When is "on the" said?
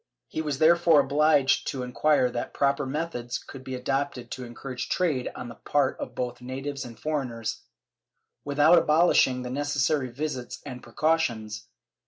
5.35-5.53